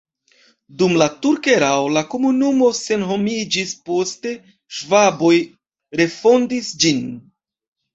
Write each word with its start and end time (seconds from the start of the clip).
Dum 0.81 0.95
la 1.01 1.07
turka 1.25 1.51
erao 1.57 1.91
la 1.99 2.03
komunumo 2.15 2.71
senhomiĝis, 2.79 3.77
poste 3.93 4.35
ŝvaboj 4.81 5.35
refondis 6.05 6.77
ĝin. 6.85 7.11